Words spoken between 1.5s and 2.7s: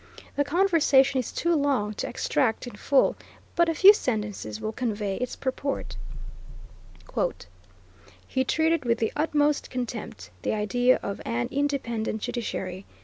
long to extract